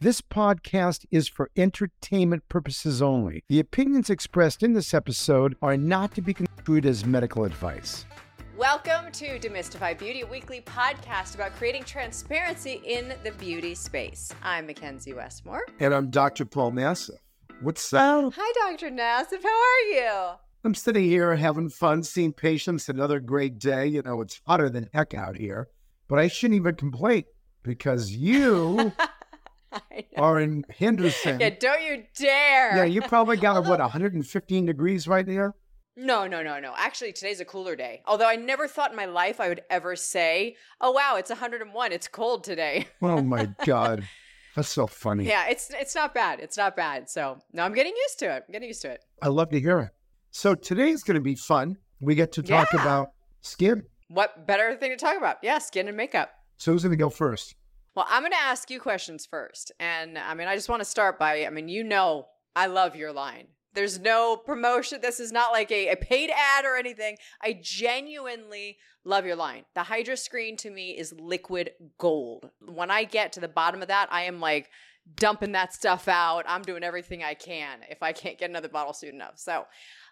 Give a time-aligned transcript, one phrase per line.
[0.00, 3.42] This podcast is for entertainment purposes only.
[3.48, 8.04] The opinions expressed in this episode are not to be construed as medical advice.
[8.56, 14.32] Welcome to Demystify Beauty, a weekly podcast about creating transparency in the beauty space.
[14.40, 15.66] I'm McKenzie Westmore.
[15.80, 16.44] And I'm Dr.
[16.44, 17.18] Paul Nassif.
[17.60, 18.34] What's up?
[18.36, 18.92] Hi, Dr.
[18.92, 19.42] Nassif.
[19.42, 20.36] How are you?
[20.62, 22.88] I'm sitting here having fun, seeing patients.
[22.88, 23.88] Another great day.
[23.88, 25.70] You know, it's hotter than heck out here,
[26.06, 27.24] but I shouldn't even complain
[27.64, 28.92] because you
[30.16, 31.40] are in Henderson.
[31.40, 32.76] Yeah, don't you dare.
[32.76, 35.54] Yeah, you probably got what 115 degrees right there.
[35.96, 36.74] No, no, no, no.
[36.76, 38.02] Actually, today's a cooler day.
[38.06, 41.92] Although I never thought in my life I would ever say, "Oh wow, it's 101.
[41.92, 44.04] It's cold today." Oh my god.
[44.54, 45.24] That's so funny.
[45.24, 46.40] Yeah, it's it's not bad.
[46.40, 47.08] It's not bad.
[47.10, 48.44] So, no, I'm getting used to it.
[48.48, 49.04] I'm getting used to it.
[49.22, 49.90] I love to hear it.
[50.30, 51.76] So, today's going to be fun.
[52.00, 52.82] We get to talk Yeah.
[52.82, 53.08] about
[53.40, 53.84] skin.
[54.08, 55.36] What better thing to talk about?
[55.42, 56.30] Yeah, skin and makeup.
[56.56, 57.54] So, who's going to go first?
[57.94, 59.72] Well, I'm going to ask you questions first.
[59.80, 62.96] And I mean, I just want to start by I mean, you know, I love
[62.96, 63.48] your line.
[63.74, 65.00] There's no promotion.
[65.00, 67.16] This is not like a, a paid ad or anything.
[67.42, 69.64] I genuinely love your line.
[69.74, 72.50] The Hydra screen to me is liquid gold.
[72.66, 74.70] When I get to the bottom of that, I am like
[75.16, 76.44] dumping that stuff out.
[76.48, 79.38] I'm doing everything I can if I can't get another bottle soon enough.
[79.38, 79.66] So,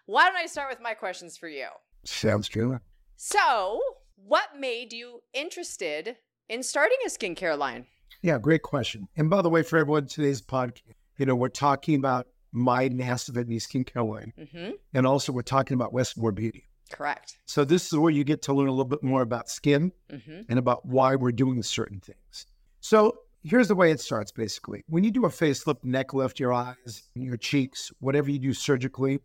[0.05, 1.67] why don't I start with my questions for you?
[2.05, 2.79] Sounds good.
[3.17, 3.81] So,
[4.15, 6.15] what made you interested
[6.49, 7.85] in starting a skincare line?
[8.21, 9.07] Yeah, great question.
[9.15, 10.81] And by the way, for everyone, today's podcast,
[11.17, 14.71] you know, we're talking about my Fitness skincare line, Mm-hmm.
[14.93, 16.63] and also we're talking about Westmore Beauty.
[16.91, 17.37] Correct.
[17.45, 20.41] So this is where you get to learn a little bit more about skin Mm-hmm.
[20.49, 22.47] and about why we're doing certain things.
[22.79, 24.83] So here's the way it starts basically.
[24.87, 29.19] When you do a facelift, neck lift, your eyes, your cheeks, whatever you do surgically,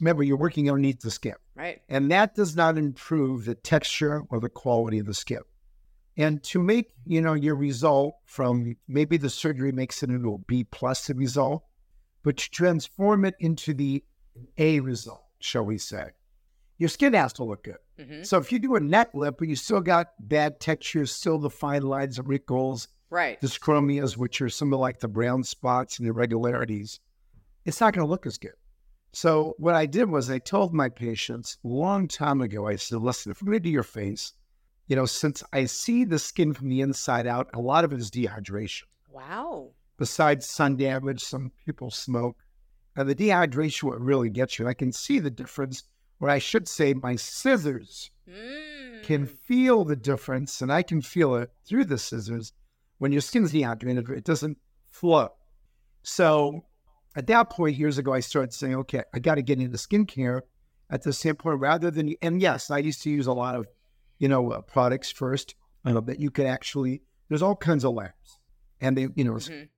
[0.00, 1.34] remember you're working underneath the skin.
[1.54, 1.80] Right.
[1.88, 5.40] And that does not improve the texture or the quality of the skin.
[6.18, 10.38] And to make, you know, your result from maybe the surgery makes it into a
[10.38, 11.62] B plus result,
[12.24, 14.04] but to transform it into the
[14.58, 16.06] A result, shall we say.
[16.76, 17.78] Your skin has to look good.
[17.98, 18.24] Mm-hmm.
[18.24, 21.50] So if you do a neck lift, but you still got bad texture, still the
[21.50, 23.40] fine lines and wrinkles, Right.
[23.40, 27.00] the dyschromias, which are some of like the brown spots and irregularities,
[27.64, 28.52] it's not going to look as good.
[29.12, 33.00] So what I did was I told my patients a long time ago, I said,
[33.00, 34.34] listen, if we're going to do your face,
[34.88, 38.00] you know, since I see the skin from the inside out, a lot of it
[38.00, 38.84] is dehydration.
[39.10, 39.70] Wow.
[39.98, 42.36] Besides sun damage, some people smoke.
[42.96, 44.66] And the dehydration what really gets you.
[44.66, 45.84] I can see the difference,
[46.20, 49.02] or I should say my scissors Mm.
[49.04, 52.52] can feel the difference, and I can feel it through the scissors.
[52.98, 54.58] When your skin's dehydrated, it doesn't
[54.90, 55.30] flow.
[56.02, 56.64] So
[57.16, 60.42] at that point, years ago, I started saying, okay, I got to get into skincare
[60.90, 63.66] at the same point rather than, and yes, I used to use a lot of,
[64.18, 68.40] you know, uh, products first uh, that you could actually, there's all kinds of labs.
[68.80, 69.68] And they, you know, Mhm.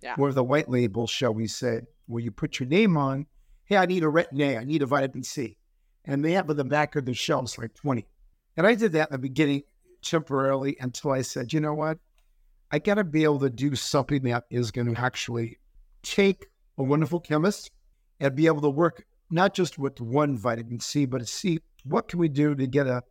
[0.00, 0.14] Yeah.
[0.16, 3.26] where the white label, shall we say, where you put your name on,
[3.64, 5.58] hey, I need a retin A, I need a vitamin C.
[6.04, 8.06] And they have on the back of the shelves like 20.
[8.56, 9.62] And I did that in the beginning
[10.02, 11.98] temporarily until I said, you know what?
[12.70, 15.58] I got to be able to do something that is going to actually
[16.02, 17.70] take a wonderful chemist
[18.20, 22.08] and be able to work not just with one vitamin C, but to see what
[22.08, 23.02] can we do to get a,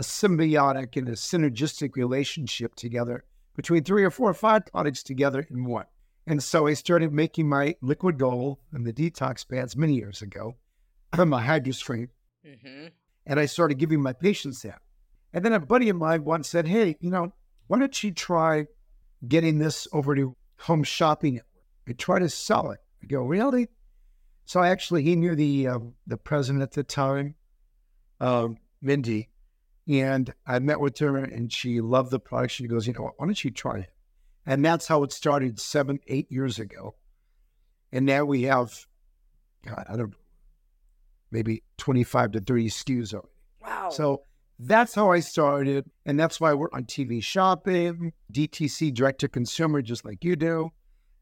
[0.00, 3.22] a symbiotic and a synergistic relationship together
[3.54, 5.84] between three or four or five products together in one.
[6.26, 10.56] And so I started making my liquid gold and the detox pads many years ago,
[11.16, 12.08] my hydro screen,
[12.46, 12.86] Mm-hmm.
[13.26, 14.80] and I started giving my patients that.
[15.34, 17.34] And then a buddy of mine once said, Hey, you know,
[17.66, 18.66] why don't you try
[19.28, 22.80] getting this over to Home Shopping Network and try to sell it?
[23.02, 23.68] I go, Really?
[24.46, 27.34] So actually, he knew the uh, the president at the time,
[28.18, 29.28] um, Mindy,
[29.90, 32.52] and I met with her and she loved the product.
[32.52, 33.10] She goes, You know?
[33.16, 33.92] Why don't you try it?
[34.46, 36.94] And that's how it started seven, eight years ago.
[37.92, 38.86] And now we have,
[39.66, 40.16] God, I don't know,
[41.30, 43.28] maybe 25 to 30 SKUs already.
[43.62, 43.90] Wow.
[43.90, 44.22] So
[44.58, 45.90] that's how I started.
[46.06, 50.70] And that's why we're on TV shopping, DTC, direct to consumer, just like you do.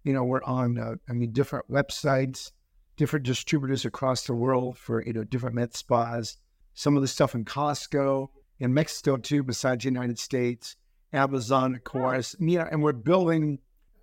[0.05, 2.53] You know, we're on, uh, I mean, different websites,
[2.97, 6.37] different distributors across the world for, you know, different med spas,
[6.75, 8.29] some of the stuff in Costco,
[8.59, 10.77] in Mexico too, besides the United States,
[11.13, 12.35] Amazon, of course.
[12.35, 13.59] And, you know, and we're building,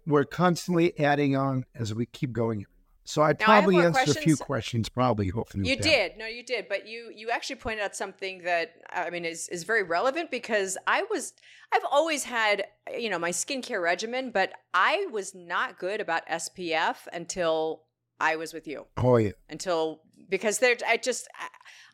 [0.05, 2.65] we're constantly adding on as we keep going.
[3.07, 4.39] So I Now, I probably more answered a few questions.
[4.39, 5.69] questions, probably, hopefully.
[5.69, 6.17] You did.
[6.17, 6.67] No, you did.
[6.67, 10.75] But you you actually pointed out something that I mean is is very relevant because
[10.87, 11.33] I was
[11.71, 12.65] I've always had
[12.97, 17.83] you know my skincare regimen, but I was not good about SPF until
[18.19, 18.85] I was with you.
[18.97, 19.31] Oh, yeah.
[19.49, 21.27] Until because there I just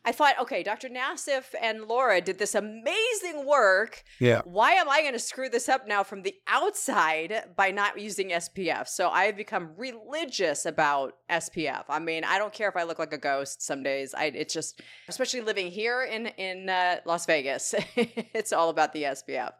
[0.04, 0.88] I thought, okay, Dr.
[0.88, 4.02] Nassif and Laura did this amazing work.
[4.18, 4.40] Yeah.
[4.44, 8.30] Why am I going to screw this up now from the outside by not using
[8.30, 8.88] SPF?
[8.88, 11.84] So I have become religious about SPF.
[11.88, 14.12] I mean, I don't care if I look like a ghost some days.
[14.12, 19.04] I it's just, especially living here in in uh, Las Vegas, it's all about the
[19.04, 19.52] SPF.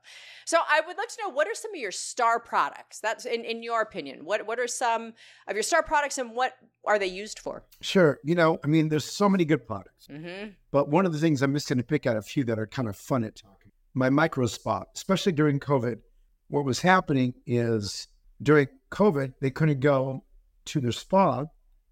[0.44, 2.98] So I would like to know what are some of your star products?
[2.98, 4.24] That's in, in your opinion.
[4.24, 5.14] What what are some
[5.46, 6.54] of your star products and what
[6.84, 7.64] are they used for?
[7.80, 8.18] Sure.
[8.24, 10.06] You know, I mean, there's so many good products.
[10.10, 10.50] Mm-hmm.
[10.70, 12.66] But one of the things I'm just going to pick out a few that are
[12.66, 13.72] kind of fun at talking.
[13.94, 15.98] My micro spa, especially during COVID,
[16.48, 18.08] what was happening is
[18.42, 20.24] during COVID, they couldn't go
[20.66, 21.44] to their spa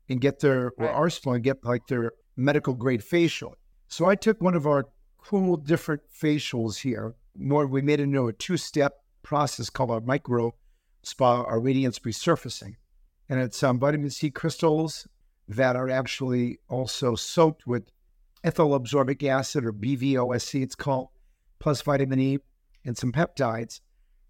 [0.09, 3.55] and get their, or our spa and get like their medical grade facial.
[3.89, 4.87] So I took one of our
[5.19, 7.15] cool different facials here.
[7.37, 10.55] More, we made it into a two step process called our micro
[11.03, 12.77] spa, our radiance resurfacing.
[13.29, 15.07] And it's um, vitamin C crystals
[15.57, 17.91] that are actually also soaked with
[18.45, 21.09] ethyl ascorbic acid or BVOSC, it's called,
[21.59, 22.39] plus vitamin E
[22.85, 23.81] and some peptides.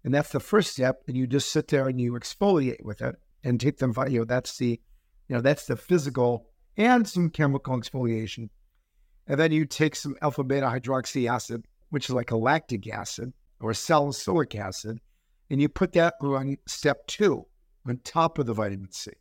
[0.03, 1.03] And that's the first step.
[1.07, 4.25] And you just sit there and you exfoliate with it and take them, you know,
[4.25, 4.79] that's the,
[5.27, 6.47] you know, that's the physical
[6.77, 8.49] and some chemical exfoliation.
[9.27, 13.33] And then you take some alpha beta hydroxy acid, which is like a lactic acid
[13.59, 14.99] or salicylic acid,
[15.49, 17.45] and you put that on step two
[17.87, 19.11] on top of the vitamin C.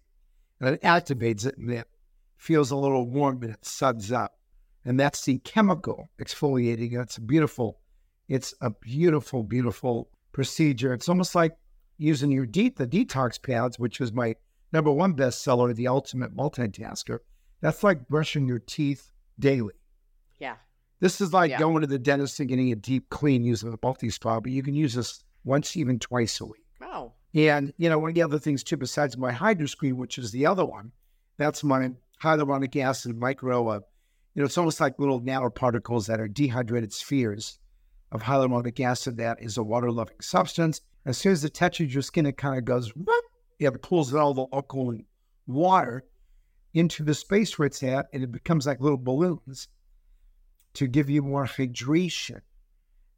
[0.60, 1.88] And it activates it and it
[2.36, 4.38] feels a little warm and it suds up.
[4.84, 7.00] And that's the chemical exfoliating.
[7.00, 7.80] It's a beautiful,
[8.28, 10.92] it's a beautiful, beautiful procedure.
[10.94, 11.56] It's almost like
[11.98, 14.34] using your de- the detox pads, which is my
[14.72, 17.18] number one bestseller, the ultimate multitasker.
[17.60, 19.74] That's like brushing your teeth daily.
[20.38, 20.56] Yeah.
[21.00, 21.58] This is like Yeah.
[21.58, 24.62] going to the dentist and getting a deep clean using a multi spa, but you
[24.62, 26.59] can use this once, even twice a week.
[27.34, 30.32] And, you know, one of the other things too, besides my hydro screen, which is
[30.32, 30.92] the other one,
[31.36, 31.90] that's my
[32.22, 33.80] hyaluronic acid micro, uh,
[34.34, 37.58] you know, it's almost like little nanoparticles that are dehydrated spheres
[38.12, 40.80] of hyaluronic acid that is a water loving substance.
[41.06, 43.24] As soon as it touches your skin, it kind of goes, whoop,
[43.58, 45.04] it pulls all the alkaline
[45.46, 46.04] water
[46.74, 49.68] into the space where it's at, and it becomes like little balloons
[50.74, 52.40] to give you more hydration.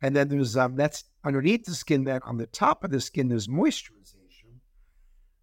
[0.02, 2.04] And then there's um that's underneath the skin.
[2.04, 4.58] Then on the top of the skin, there's moisturization,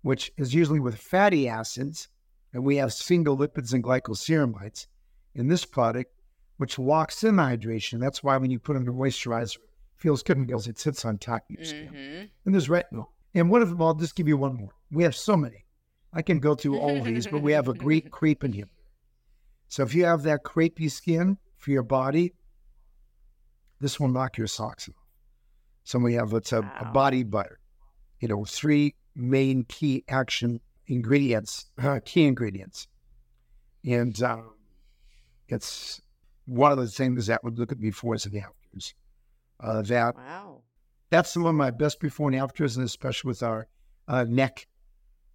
[0.01, 2.09] which is usually with fatty acids,
[2.53, 4.87] and we have sphingolipids and glycoceramides
[5.33, 6.11] in this product,
[6.57, 7.99] which locks in the hydration.
[7.99, 9.61] That's why when you put on the moisturizer, it
[9.95, 11.87] feels good because it sits on top of your skin.
[11.87, 12.25] Mm-hmm.
[12.45, 13.07] And there's retinol.
[13.33, 14.73] And one of them, I'll just give you one more.
[14.91, 15.65] We have so many.
[16.11, 18.69] I can go through all these, but we have a great crepe in here.
[19.67, 22.33] So if you have that crepey skin for your body,
[23.79, 24.95] this will knock your socks off.
[25.83, 27.59] So we have it's a, a body butter.
[28.19, 32.87] You know, three main key action ingredients, uh, key ingredients,
[33.85, 34.51] and um,
[35.47, 36.01] it's
[36.45, 38.93] one of the things that would look at befores and afters.
[39.59, 40.61] Uh, that Wow.
[41.09, 43.67] that's some of my best before and afters, and especially with our
[44.07, 44.67] uh, neck,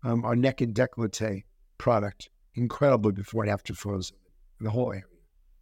[0.03, 1.45] um, our neck and décolleté
[1.79, 2.31] product.
[2.55, 4.13] Incredible before and after photos
[4.61, 5.03] the whole area.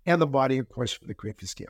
[0.05, 1.69] And the body, of course, for the crepey skin.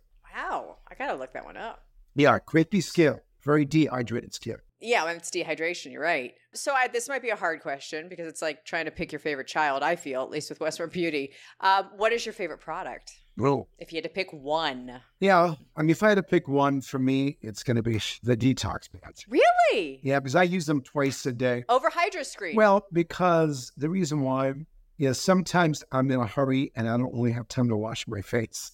[0.93, 1.83] I gotta look that one up.
[2.15, 4.57] Yeah, crepey skin, very dehydrated skin.
[4.79, 6.35] Yeah, when it's dehydration, you're right.
[6.53, 9.21] So I, this might be a hard question because it's like trying to pick your
[9.21, 9.83] favorite child.
[9.83, 11.33] I feel, at least with Westmore Beauty.
[11.61, 13.13] Um, what is your favorite product?
[13.39, 16.47] Well, If you had to pick one, yeah, I mean, if I had to pick
[16.49, 19.25] one for me, it's going to be the detox pads.
[19.31, 20.01] really?
[20.03, 21.65] Yeah, because I use them twice a day.
[21.71, 22.57] Over HydroScreen.
[22.57, 24.53] Well, because the reason why
[24.99, 28.21] is sometimes I'm in a hurry and I don't really have time to wash my
[28.21, 28.73] face.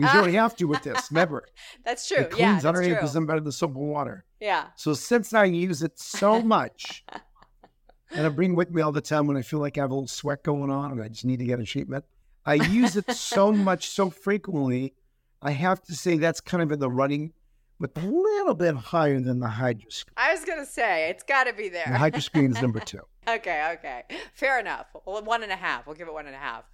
[0.00, 0.18] We Ah.
[0.18, 1.10] really have to with this.
[1.10, 1.44] Remember,
[1.84, 2.18] that's true.
[2.18, 2.94] it Yeah, cleans that's true.
[2.94, 4.24] 100% better than soap and water.
[4.40, 4.66] Yeah.
[4.76, 7.04] So since I use it so much,
[8.10, 9.94] and I bring with me all the time when I feel like I have a
[9.94, 12.04] little sweat going on and I just need to get a treatment,
[12.46, 14.94] I use it so much, so frequently.
[15.42, 17.32] I have to say that's kind of in the running,
[17.78, 20.12] but a little bit higher than the hydro screen.
[20.16, 21.86] I was gonna say it's got to be there.
[21.86, 23.00] hydro screen is number two.
[23.28, 24.02] okay, okay,
[24.34, 24.86] fair enough.
[25.06, 25.86] Well, one and a half.
[25.86, 26.64] We'll give it one and a half.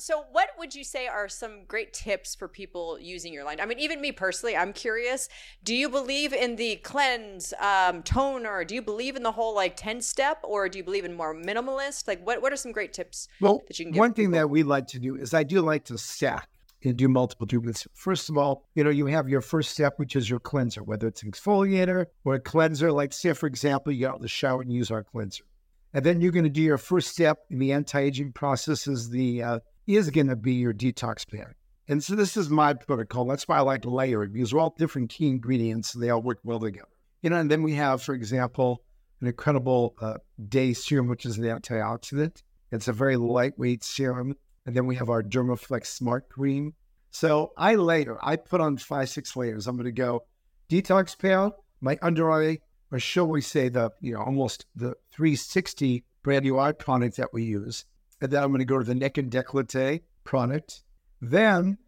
[0.00, 3.60] So, what would you say are some great tips for people using your line?
[3.60, 5.28] I mean, even me personally, I'm curious.
[5.62, 8.64] Do you believe in the cleanse, um, toner?
[8.64, 11.34] Do you believe in the whole like ten step, or do you believe in more
[11.34, 12.08] minimalist?
[12.08, 13.28] Like, what what are some great tips?
[13.42, 14.38] Well, that you can give one thing people.
[14.38, 16.48] that we like to do is I do like to stack
[16.82, 17.86] and do multiple treatments.
[17.92, 21.08] First of all, you know, you have your first step, which is your cleanser, whether
[21.08, 22.90] it's an exfoliator or a cleanser.
[22.90, 25.44] Like, say, for example, you get out of the shower and use our cleanser.
[25.92, 29.42] And then you're going to do your first step in the anti-aging process is the
[29.42, 31.54] uh, is going to be your detox plan.
[31.88, 33.24] And so this is my protocol.
[33.24, 36.38] That's why I like layering because they're all different key ingredients and they all work
[36.44, 36.86] well together.
[37.22, 38.82] You know, and then we have, for example,
[39.20, 40.18] an incredible uh,
[40.48, 42.42] day serum, which is an antioxidant.
[42.70, 46.74] It's a very lightweight serum And then we have our Dermaflex Smart Cream.
[47.10, 49.66] So I layer, I put on five, six layers.
[49.66, 50.24] I'm going to go
[50.70, 52.58] detox pad, my under eye,
[52.92, 57.32] or shall we say the, you know, almost the 360 brand new eye product that
[57.32, 57.84] we use.
[58.20, 60.82] And then I'm going to go to the neck and décolleté product.
[61.20, 61.78] Then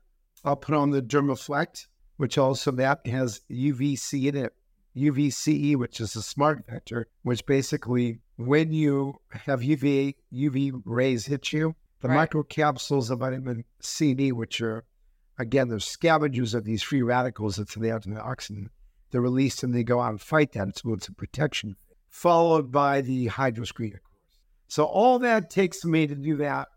[0.45, 1.87] I'll put on the Dermaflect,
[2.17, 4.55] which also that has UVC in it.
[4.97, 11.53] UVCE, which is a smart vector, which basically when you have UV UV rays hit
[11.53, 12.29] you, the Right.
[12.29, 14.85] microcapsules of vitamin C and E, which are
[15.39, 18.69] again they're scavengers of these free radicals that's in the antioxidant,
[19.11, 20.77] they're released and they go out and fight that.
[20.79, 21.77] So it's a protection,
[22.11, 23.95] followed by the hydroscreen.
[24.73, 26.69] So all that takes me to do that,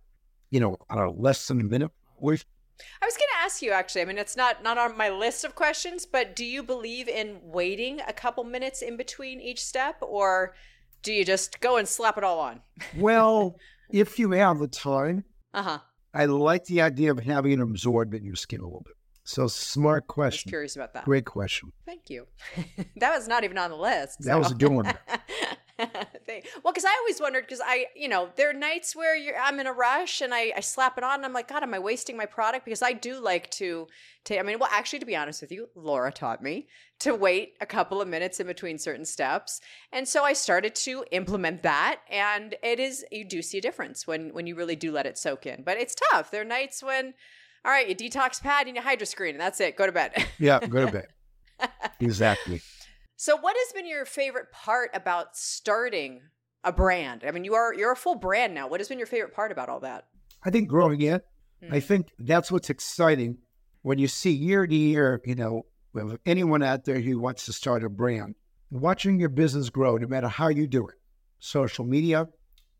[0.49, 1.91] you know, I don't know, less than a minute.
[2.17, 2.45] Which
[3.01, 4.01] I was going to ask you actually.
[4.01, 7.39] I mean, it's not not on my list of questions, but do you believe in
[7.41, 10.55] waiting a couple minutes in between each step, or
[11.03, 12.59] do you just go and slap it all on?
[12.97, 13.55] well,
[13.89, 15.23] if you have the time,
[15.53, 15.79] Uh huh.
[16.13, 18.95] I like the idea of having it absorbed in your skin a little bit.
[19.23, 20.49] So smart question.
[20.49, 21.05] curious about that.
[21.05, 21.71] Great question.
[21.85, 22.27] Thank you.
[22.97, 24.17] that was not even on the list.
[24.19, 24.85] That was a good one.
[26.25, 29.37] Thank- well, because I always wondered, because I, you know, there are nights where you're,
[29.37, 31.73] I'm in a rush and I, I slap it on and I'm like, God, am
[31.73, 32.65] I wasting my product?
[32.65, 33.87] Because I do like to
[34.23, 36.67] take, I mean, well, actually, to be honest with you, Laura taught me
[36.99, 39.59] to wait a couple of minutes in between certain steps.
[39.91, 41.99] And so I started to implement that.
[42.09, 45.17] And it is, you do see a difference when, when you really do let it
[45.17, 45.63] soak in.
[45.63, 46.31] But it's tough.
[46.31, 47.13] There are nights when,
[47.65, 49.75] all right, you detox pad and you hydroscreen and that's it.
[49.75, 50.13] Go to bed.
[50.39, 51.07] Yeah, go to bed.
[51.99, 52.61] exactly.
[53.17, 56.21] So, what has been your favorite part about starting
[56.63, 57.23] a brand?
[57.25, 58.67] I mean, you are you're a full brand now.
[58.67, 60.07] What has been your favorite part about all that?
[60.43, 61.25] I think growing it,
[61.69, 61.83] I Mm.
[61.83, 63.37] think that's what's exciting
[63.81, 67.53] when you see year to year, you know, with anyone out there who wants to
[67.53, 68.35] start a brand,
[68.69, 70.95] watching your business grow, no matter how you do it,
[71.39, 72.27] social media,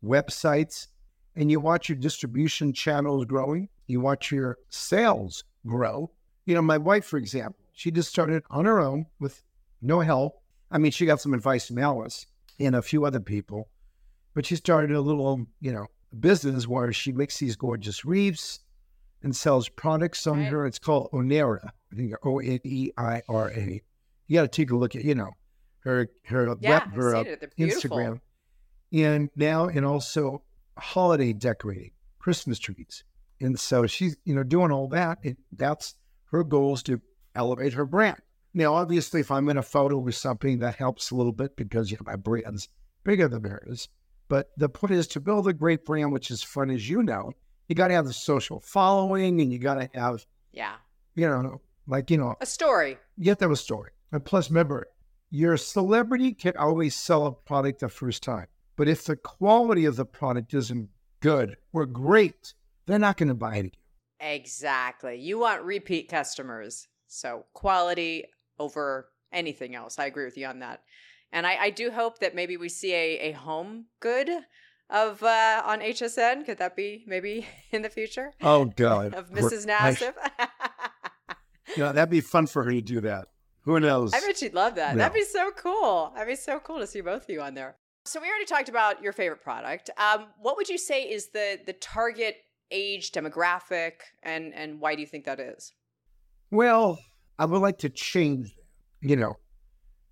[0.04, 0.88] websites,
[1.34, 6.10] and you watch your distribution channels growing, you watch your sales grow.
[6.44, 9.42] You know, my wife, for example, she just started on her own with
[9.86, 10.42] no help.
[10.70, 12.26] I mean, she got some advice from Alice
[12.58, 13.68] and a few other people,
[14.34, 15.86] but she started a little, you know,
[16.18, 18.60] business where she makes these gorgeous wreaths
[19.22, 20.48] and sells products on Right.
[20.48, 20.66] her.
[20.66, 21.70] It's called Oneira.
[21.92, 23.82] I think O N E I R A.
[24.26, 25.30] You got to take a look at, you know,
[25.80, 27.40] her her Yeah, web, her uh, seen it.
[27.40, 27.96] They're beautiful.
[27.96, 28.20] Instagram,
[28.92, 30.42] and now and also
[30.76, 33.04] holiday decorating, Christmas trees,
[33.40, 35.18] and so she's you know doing all that.
[35.22, 35.94] And that's
[36.32, 37.00] her goal is to
[37.36, 38.18] elevate her brand.
[38.56, 41.90] Now, obviously, if I'm in a photo with something, that helps a little bit because
[41.90, 42.70] you know my brand's
[43.04, 43.90] bigger than theirs.
[44.28, 47.32] But the point is to build a great brand, which is fun, as you know.
[47.68, 50.76] You got to have the social following, and you got to have, Yeah,
[51.14, 52.96] you know, like you know, a story.
[53.18, 53.90] you have to have a story.
[54.10, 54.86] And plus, remember,
[55.28, 58.46] your celebrity can always sell a product the first time.
[58.76, 60.88] But if the quality of the product isn't
[61.20, 62.54] good or great,
[62.86, 63.72] they're not going to buy it again.
[64.18, 65.18] Exactly.
[65.20, 68.24] You want repeat customers, so quality
[68.58, 69.98] over anything else.
[69.98, 70.82] I agree with you on that.
[71.32, 74.30] And I, I do hope that maybe we see a, a home good
[74.88, 76.46] of uh, on HSN.
[76.46, 79.14] Could that be maybe in the future Oh, God.
[79.14, 79.68] of Mrs.
[79.68, 80.14] I- Nassif?
[81.76, 83.28] You know, that'd be fun for her to do that.
[83.64, 84.14] Who knows?
[84.14, 84.94] I bet she'd love that.
[84.94, 84.98] No.
[84.98, 86.12] That'd be so cool.
[86.14, 87.76] That'd be so cool to see both of you on there.
[88.04, 89.90] So we already talked about your favorite product.
[89.98, 92.36] Um, what would you say is the the target
[92.70, 95.72] age demographic, and and why do you think that is?
[96.52, 96.98] Well,
[97.38, 98.54] I would like to change,
[99.00, 99.36] you know,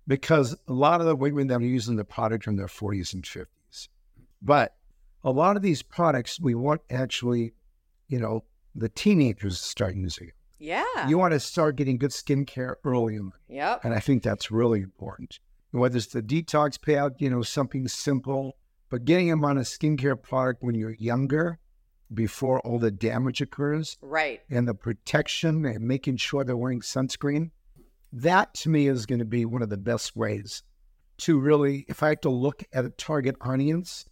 [0.07, 3.13] because a lot of the women that are using the product are in their 40s
[3.13, 3.87] and 50s.
[4.41, 4.75] But
[5.23, 7.53] a lot of these products, we want actually,
[8.07, 8.43] you know,
[8.75, 10.33] the teenagers to start using it.
[10.59, 11.07] Yeah.
[11.07, 13.33] You want to start getting good skincare early in life.
[13.49, 13.81] yep.
[13.83, 15.39] And I think that's really important.
[15.71, 18.55] Whether it's the detox pad, you know, something simple,
[18.89, 21.59] but getting them on a skincare product when you're younger,
[22.13, 24.41] before all the damage occurs, Right.
[24.49, 27.51] and the protection and making sure they're wearing sunscreen,
[28.13, 30.63] that to me is going to be one of the best ways
[31.17, 34.05] to really, if I had to look at a target audience,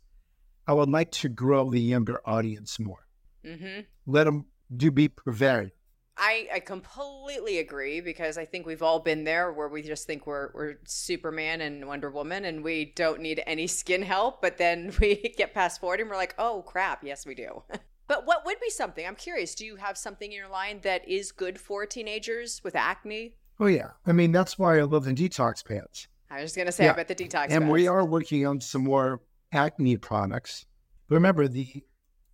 [0.67, 3.05] I would like to grow the younger audience more.
[3.45, 3.81] Mm-hmm.
[4.05, 4.45] Let them
[4.75, 5.71] do be prevented.
[6.17, 10.27] I, I completely agree because I think we've all been there where we just think
[10.27, 14.93] we're we're Superman and Wonder Woman and we don't need any skin help, but then
[15.01, 17.63] we get past 40 and we're like, oh crap, yes we do.
[18.07, 19.05] but what would be something?
[19.05, 22.75] I'm curious, do you have something in your line that is good for teenagers with
[22.75, 23.35] acne?
[23.59, 23.91] Oh, yeah.
[24.05, 26.07] I mean, that's why I love the detox pants.
[26.29, 26.93] I was just gonna say Yeah.
[26.93, 27.47] I bet the detox.
[27.49, 30.65] and we are working on some more acne products.
[31.07, 31.83] But remember the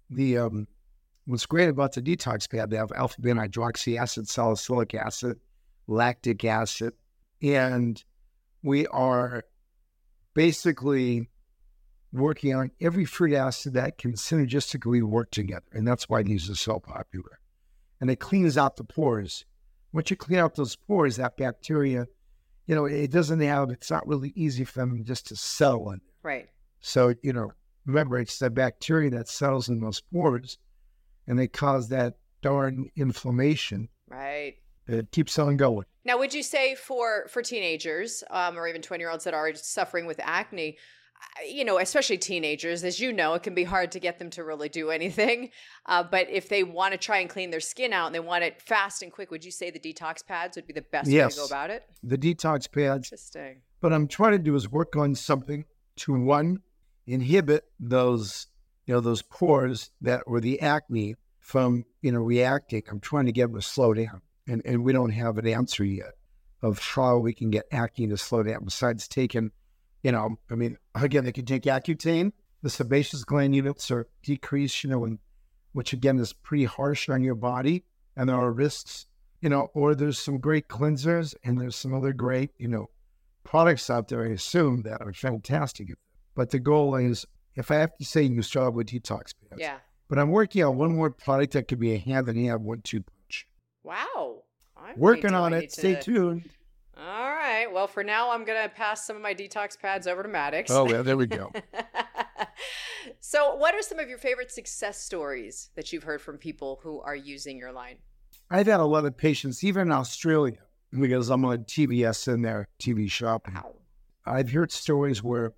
[0.10, 0.68] the um
[1.30, 5.40] what's great about the detox pad, they have alpha beta hydroxy acid, salicylic acid,
[5.86, 6.94] lactic acid,
[7.44, 8.04] and
[8.64, 9.44] we are
[10.34, 11.30] basically
[12.12, 15.68] working on every fruit acid that can synergistically work together.
[15.72, 17.40] And that's why these are so popular.
[18.02, 19.46] And it cleans out the pores.
[19.94, 22.08] Once you clean out those pores, that bacteria,
[22.66, 26.02] you know, it doesn't have, it's not really easy for them just to settle in.
[26.24, 26.48] Right.
[26.80, 27.52] So, you know,
[27.86, 30.58] remember, it's the bacteria that settles in those pores
[31.30, 33.88] and they cause that darn inflammation.
[34.10, 34.56] Right.
[34.88, 35.86] It keeps on going.
[36.04, 39.54] Now, would you say for for teenagers um, or even twenty year olds that are
[39.54, 40.78] suffering with acne,
[41.48, 44.44] you know, especially teenagers, as you know, it can be hard to get them to
[44.44, 45.52] really do anything.
[45.86, 48.44] Uh, but if they want to try and clean their skin out and they want
[48.44, 51.32] it fast and quick, would you say the detox pads would be the best yes.
[51.32, 51.84] way to go about it?
[52.04, 53.08] The detox pads.
[53.08, 53.62] Interesting.
[53.82, 55.66] But I'm trying to do is work on something
[55.98, 56.60] to one
[57.08, 58.48] inhibit those,
[58.90, 62.82] you know, those pores that were the acne from you know reacting.
[62.90, 65.84] I'm trying to get them to slow down and, and we don't have an answer
[65.84, 66.14] yet
[66.64, 69.52] of how we can get acne to slow down besides taking,
[70.02, 72.32] you know, I mean, again, they can take Accutane,
[72.64, 75.20] the sebaceous gland units are decreased, you know, and,
[75.74, 77.86] which again is pretty harsh on your body
[78.18, 79.06] and there are risks,
[79.40, 82.90] you know, or there's some great cleansers and there's some other great, you know,
[83.44, 85.90] products out there, I assume, that are fantastic.
[86.34, 89.60] But the goal is, if I have to say, you start with detox pads.
[89.60, 89.78] Yeah.
[90.08, 92.82] But I'm working on one more product that could be a hand in hand one
[92.82, 93.48] two punch.
[93.84, 94.44] Wow.
[94.76, 95.72] I Working on it.
[95.72, 96.50] Stay tuned.
[96.98, 97.68] All right.
[97.72, 100.70] Well, for now, I'm going to pass some of my detox pads over to Maddox.
[100.72, 101.52] Oh, well, there we go.
[103.20, 107.00] so, what are some of your favorite success stories that you've heard from people who
[107.02, 107.98] are using your line?
[108.50, 110.58] I've had a lot of patients, even in Australia,
[110.92, 113.48] because I'm on TBS in their TV shop.
[113.54, 113.76] Wow.
[114.26, 115.54] I've heard stories where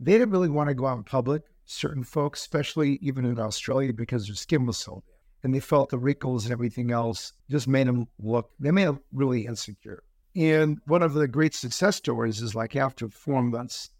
[0.00, 3.92] they didn't really want to go out in public, certain folks, especially even in Australia,
[3.92, 7.68] because their skin was so bad and they felt the wrinkles and everything else just
[7.68, 10.02] made them look, they made them really insecure.
[10.36, 13.90] And one of the great success stories is like after four months,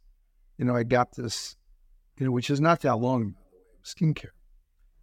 [0.59, 1.57] you know, I got this,
[2.19, 3.35] you know, which is not that long,
[3.85, 4.30] skincare.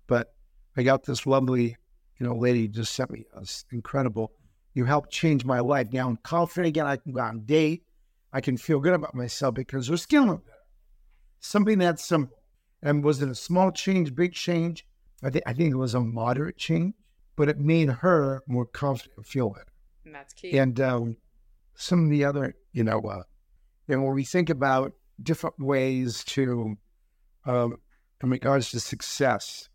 [0.05, 0.33] But
[0.77, 1.75] I got this lovely,
[2.19, 4.31] you know, lady just sent me this incredible.
[4.73, 5.91] You helped change my life.
[5.91, 6.85] Now I'm confident again.
[6.85, 7.83] I can go on date.
[8.31, 10.56] I can feel good about myself because her skin looked better.
[11.47, 12.37] Something that simple.
[12.81, 14.85] And was it a small change, big change?
[15.23, 16.93] I, th- I think it was a moderate change,
[17.37, 19.71] but it made her more confident, feel better.
[20.03, 20.57] And that's key.
[20.57, 21.15] And um,
[21.73, 23.23] some of the other, you know, uh,
[23.87, 24.91] and when we think about
[25.23, 26.75] different ways to,
[27.45, 27.77] um,
[28.21, 29.69] in regards to success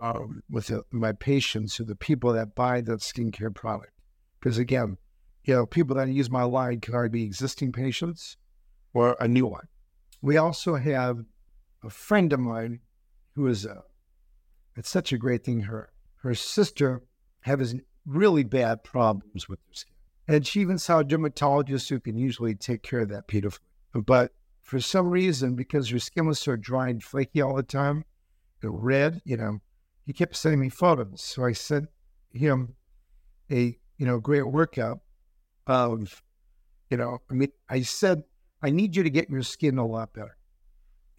[0.00, 3.92] um, with the, my patients or the people that buy the skincare product,
[4.40, 4.96] because again,
[5.44, 8.38] you know, people that use my line can either be existing patients
[8.94, 9.68] or a new one.
[10.24, 11.22] We also have
[11.82, 12.80] a friend of mine
[13.34, 13.82] who is a
[14.74, 15.60] it's such a great thing.
[15.60, 17.02] Her her sister
[17.40, 17.74] has
[18.06, 19.94] really bad problems with her skin,
[20.26, 23.66] and she even saw a dermatologist who can usually take care of that beautifully.
[23.92, 24.32] But
[24.62, 28.06] for some reason, because her skin was so dry and flaky all the time,
[28.62, 29.58] red, you know,
[30.06, 31.20] he kept sending me photos.
[31.20, 31.90] So I sent
[32.32, 32.76] him
[33.50, 35.00] a you know great workup
[35.66, 36.22] of
[36.88, 38.22] you know I mean I said
[38.64, 40.36] I need you to get your skin a lot better,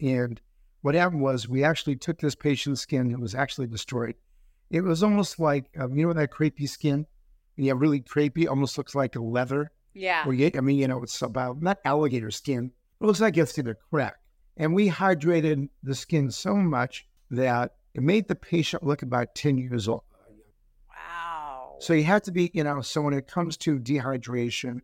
[0.00, 0.40] and
[0.82, 4.14] what happened was we actually took this patient's skin it was actually destroyed.
[4.70, 7.06] It was almost like um, you know that crepey skin,
[7.56, 9.70] yeah, really crepey, almost looks like a leather.
[9.94, 10.26] Yeah.
[10.26, 12.70] Or I mean, you know, it's about not alligator skin.
[13.00, 14.16] It looks like it's in a crack.
[14.56, 19.56] And we hydrated the skin so much that it made the patient look about 10
[19.56, 20.02] years old.
[20.90, 21.76] Wow.
[21.80, 24.80] So you have to be, you know, so when it comes to dehydration,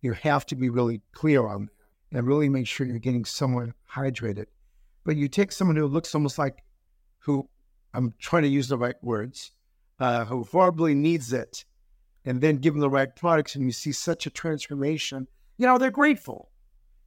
[0.00, 1.72] you have to be really clear on that
[2.14, 4.46] and really make sure you're getting someone hydrated.
[5.04, 6.62] But you take someone who looks almost like
[7.18, 7.48] who
[7.92, 9.50] I'm trying to use the right words,
[10.00, 11.64] uh, who horribly needs it,
[12.24, 15.26] and then give them the right products, and you see such a transformation.
[15.58, 16.50] You know, they're grateful.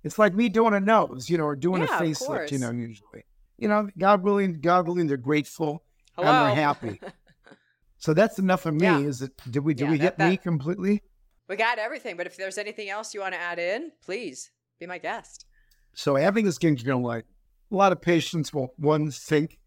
[0.03, 2.71] It's like me doing a nose, you know, or doing yeah, a facelift, you know,
[2.71, 3.23] usually.
[3.57, 5.83] You know, God willing, God willing, they're grateful
[6.15, 6.27] Hello.
[6.27, 7.01] and they're happy.
[7.97, 8.85] so that's enough of me.
[8.85, 8.99] Yeah.
[8.99, 9.31] Is it?
[9.49, 9.73] Did we?
[9.73, 11.01] Did Yeah, we that- get me completely?
[11.47, 14.85] we got everything, but if there's anything else you want to add in, please be
[14.85, 15.45] my guest.
[15.93, 17.23] So having a skincare line,
[17.71, 19.59] a lot of patients will one think,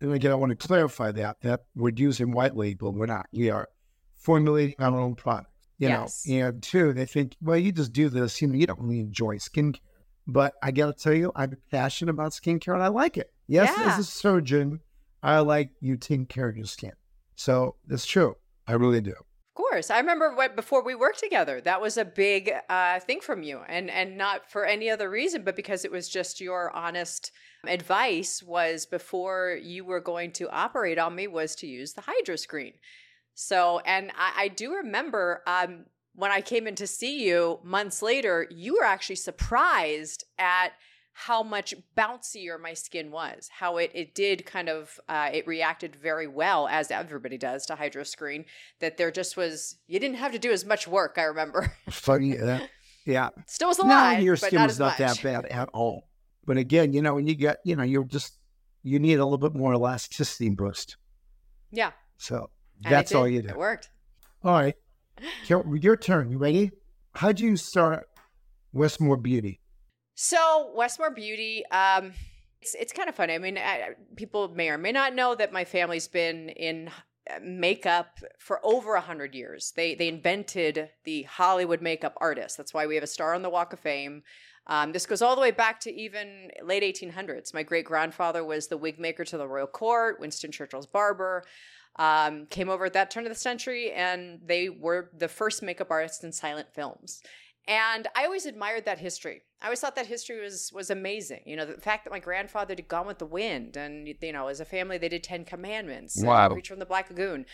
[0.00, 2.92] and again, I want to clarify that that we're using white label.
[2.92, 3.26] We're not.
[3.32, 3.68] We are
[4.16, 5.50] formulating our own product.
[5.78, 6.26] You Yes.
[6.26, 8.40] know, and two, they think, well, you just do this.
[8.42, 9.80] You know, you don't really enjoy skincare.
[10.26, 13.32] But I got to tell you, I'm passionate about skincare and I like it.
[13.46, 13.92] Yes, Yeah.
[13.94, 14.80] as a surgeon,
[15.22, 16.92] I like you taking care of your skin.
[17.36, 18.36] So it's true.
[18.66, 19.14] I really do.
[19.58, 21.60] Course, I remember what before we worked together.
[21.60, 25.42] That was a big uh, thing from you, and and not for any other reason,
[25.42, 27.32] but because it was just your honest
[27.66, 28.40] advice.
[28.40, 32.74] Was before you were going to operate on me was to use the Hydra screen.
[33.34, 38.00] So, and I, I do remember um, when I came in to see you months
[38.00, 40.68] later, you were actually surprised at
[41.26, 45.96] how much bouncier my skin was, how it, it did kind of, uh, it reacted
[45.96, 48.44] very well, as everybody does to Hydro Screen,
[48.78, 51.72] that there just was, you didn't have to do as much work, I remember.
[51.90, 52.36] Funny.
[52.36, 52.70] That,
[53.04, 53.30] yeah.
[53.46, 54.22] Still was a No, lot.
[54.22, 55.20] your but skin not was not much.
[55.20, 56.06] that bad at all.
[56.46, 58.38] But again, you know, when you get, you know, you're just,
[58.84, 60.98] you need a little bit more elasticity boost.
[61.72, 61.90] Yeah.
[62.18, 62.50] So
[62.80, 63.48] that's all you do.
[63.48, 63.90] It worked.
[64.44, 64.76] All right.
[65.48, 66.30] Your turn.
[66.30, 66.70] You ready?
[67.16, 68.06] How'd you start
[68.72, 69.58] Westmore Beauty?
[70.20, 72.12] So Westmore Beauty, um,
[72.60, 73.34] it's it's kind of funny.
[73.34, 76.90] I mean, I, people may or may not know that my family's been in
[77.30, 79.72] uh, makeup for over a hundred years.
[79.76, 82.56] They they invented the Hollywood makeup artist.
[82.56, 84.24] That's why we have a star on the Walk of Fame.
[84.66, 87.54] Um, this goes all the way back to even late 1800s.
[87.54, 90.18] My great grandfather was the wig maker to the royal court.
[90.18, 91.44] Winston Churchill's barber
[91.94, 95.92] um, came over at that turn of the century, and they were the first makeup
[95.92, 97.22] artists in silent films.
[97.68, 99.42] And I always admired that history.
[99.60, 101.40] I always thought that history was was amazing.
[101.46, 104.46] You know, the fact that my grandfather did Gone with the Wind, and you know,
[104.46, 106.50] as a family, they did Ten Commandments, Wow.
[106.50, 107.44] Creature from the Black Lagoon,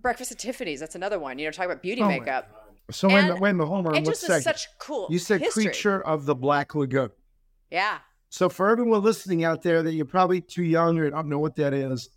[0.00, 0.80] Breakfast at Tiffany's.
[0.80, 1.38] That's another one.
[1.38, 2.48] You know, talk about beauty Oh makeup.
[2.90, 3.96] So wait And minute, wait a minute, hold on.
[3.96, 5.06] It just is such cool.
[5.10, 5.64] You said history.
[5.64, 7.10] creature of the Black Lagoon.
[7.70, 11.38] Yeah, So for everyone listening out there that you're probably too young or don't know
[11.38, 12.10] what that is,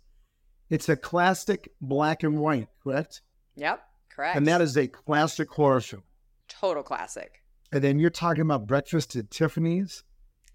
[0.68, 3.22] it's a classic black and white, correct?
[3.54, 4.36] yep, correct.
[4.36, 6.02] And that is a classic horror film.
[6.48, 7.42] total classic.
[7.72, 10.04] And then you're talking about Breakfast at Tiffany's.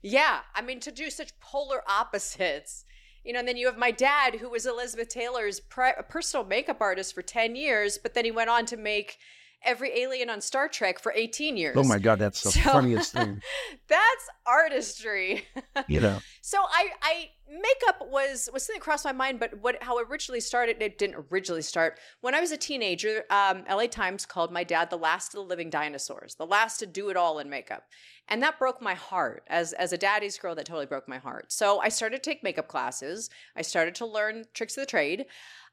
[0.01, 2.85] Yeah, I mean to do such polar opposites.
[3.23, 6.81] You know, and then you have my dad, who was Elizabeth Taylor's pri- personal makeup
[6.81, 9.19] artist for 10 years, but then he went on to make
[9.63, 11.75] every alien on Star Trek for 18 years.
[11.77, 13.41] Oh my God, that's the So- funniest thing.
[13.87, 15.45] That's artistry.
[15.87, 19.81] You know, So I, I makeup was was something that crossed my mind, but what
[19.81, 21.97] how it originally started, it didn't originally start.
[22.21, 25.45] When I was a teenager, um, LA Times called my dad the last of the
[25.47, 27.83] living dinosaurs, the last to do it all in makeup,
[28.27, 29.43] and that broke my heart.
[29.47, 31.51] As as a daddy's girl, that totally broke my heart.
[31.51, 33.29] So I started to take makeup classes.
[33.55, 35.25] I started to learn tricks of the trade.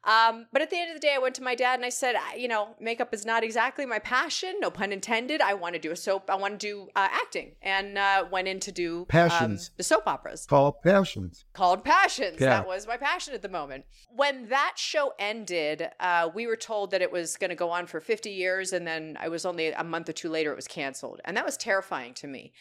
[0.05, 1.89] Um, but at the end of the day, I went to my dad and I
[1.89, 5.41] said, "I- you know, makeup is not exactly my passion, no pun intended.
[5.41, 6.29] I want to do a soap.
[6.29, 9.71] I want to do uh, acting, and uh, went in to do um, Passions.
[9.75, 11.43] the soap operas called Passions.
[11.53, 12.37] called Passions.
[12.39, 12.47] Yeah.
[12.51, 13.83] That was my passion at the moment.
[14.09, 17.85] When that show ended, uh, we were told that it was going to go on
[17.85, 20.67] for 50 years, and then I was only a month or two later, it was
[20.67, 21.19] canceled.
[21.25, 22.53] And that was terrifying to me.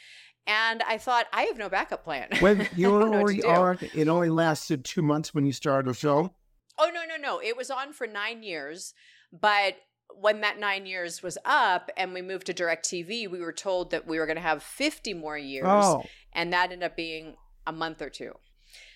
[0.46, 2.29] And I thought, I have no backup plan.
[2.40, 3.48] When you I don't know what only to do.
[3.48, 6.33] are, it only lasted two months when you started the show.
[6.79, 7.41] Oh, no, no, no.
[7.41, 8.95] It was on for nine years.
[9.33, 9.77] But
[10.14, 14.07] when that nine years was up and we moved to DirecTV, we were told that
[14.07, 15.67] we were going to have 50 more years.
[15.69, 17.37] Oh, And that ended up being
[17.67, 18.33] a month or two.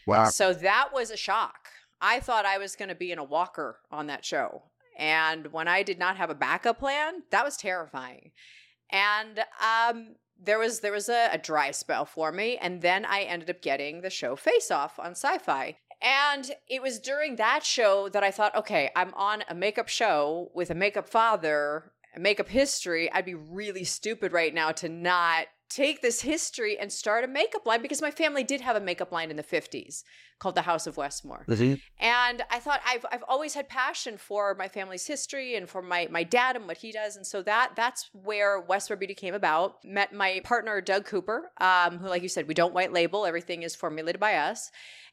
[0.07, 0.25] wow.
[0.29, 1.69] So that was a shock.
[2.01, 4.63] I thought I was going to be in a walker on that show.
[4.99, 8.33] And when I did not have a backup plan, that was terrifying.
[8.91, 13.23] And um, there was there was a, a dry spell for me, and then I
[13.23, 15.77] ended up getting the show Face Off on Syfy.
[16.03, 20.51] And it was during that show that I thought, okay, I'm on a makeup show
[20.55, 23.11] with a makeup father, a makeup history.
[23.13, 27.65] I'd be really stupid right now to not take this history and start a makeup
[27.65, 30.03] line because my family did have a makeup line in the 50s
[30.39, 31.45] called the House of Westmore.
[31.99, 36.09] And I thought I've I've always had passion for my family's history and for my
[36.11, 39.77] my dad and what he does, and so that that's where Westmore Beauty came about.
[39.85, 43.63] Met my partner Doug Cooper, um, who, like you said, we don't white label; everything
[43.63, 44.71] is formulated by us.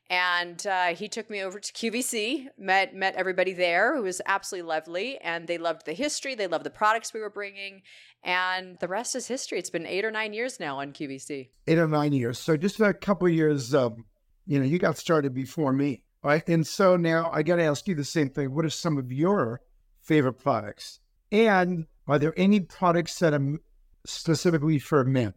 [0.09, 4.67] And uh, he took me over to QVC, met met everybody there, who was absolutely
[4.67, 7.83] lovely, and they loved the history, they loved the products we were bringing,
[8.23, 9.59] and the rest is history.
[9.59, 11.49] It's been eight or nine years now on QVC.
[11.67, 12.39] eight or nine years.
[12.39, 14.05] So just a couple of years, um,
[14.47, 16.47] you know, you got started before me, right?
[16.49, 18.55] And so now I got to ask you the same thing.
[18.55, 19.61] What are some of your
[20.01, 20.99] favorite products?
[21.31, 23.59] And are there any products that are
[24.07, 25.35] specifically for men?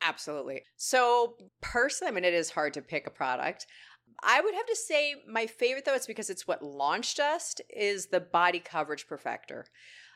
[0.00, 0.62] Absolutely.
[0.76, 3.66] So, personally, I mean, it is hard to pick a product.
[4.24, 8.06] I would have to say my favorite, though, it's because it's what launched us, is
[8.06, 9.64] the Body Coverage Perfector.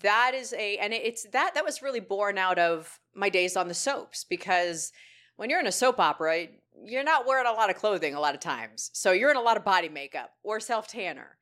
[0.03, 3.69] That is a, and it's that, that was really born out of my days on
[3.69, 4.93] the soaps because
[5.37, 6.47] when you're in a soap opera,
[6.83, 8.91] you're not wearing a lot of clothing a lot of times.
[8.95, 11.37] So, you're in a lot of body makeup or self tanner.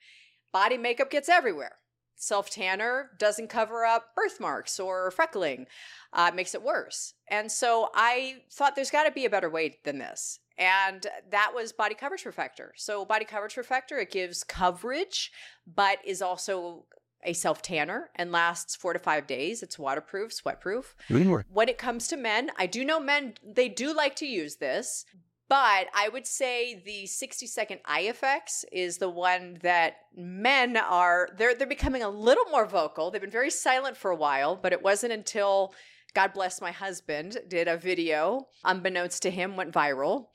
[0.52, 1.76] Body makeup gets everywhere.
[2.16, 5.66] Self tanner doesn't cover up birthmarks or freckling
[6.14, 7.12] uh, makes it worse.
[7.28, 10.40] And so I thought there's got to be a better way than this.
[10.58, 12.70] And that was Body Coverage Perfector.
[12.76, 15.30] So, Body Coverage Perfector, it gives coverage,
[15.66, 16.86] but is also
[17.24, 19.62] a self tanner and lasts four to five days.
[19.62, 20.94] It's waterproof, sweatproof.
[21.50, 25.04] When it comes to men, I do know men, they do like to use this,
[25.48, 31.28] but I would say the 60 second eye effects is the one that men are,
[31.36, 33.10] they're, they're becoming a little more vocal.
[33.10, 35.72] They've been very silent for a while, but it wasn't until
[36.16, 40.28] God bless my husband, did a video, unbeknownst to him, went viral.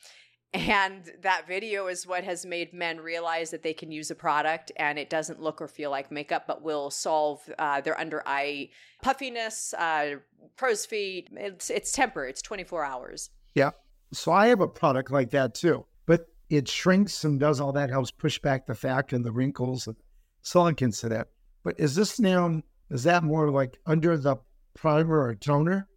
[0.53, 4.71] And that video is what has made men realize that they can use a product
[4.75, 8.69] and it doesn't look or feel like makeup, but will solve uh, their under eye
[9.01, 10.17] puffiness, uh,
[10.55, 11.29] crow's feet.
[11.31, 13.31] It's, it's temporary, it's 24 hours.
[13.55, 13.71] Yeah.
[14.13, 17.89] So I have a product like that too, but it shrinks and does all that,
[17.89, 19.95] helps push back the fat and the wrinkles and
[20.43, 21.29] silicons to that.
[21.63, 24.37] But is this now, is that more like under the
[24.73, 25.87] primer or toner?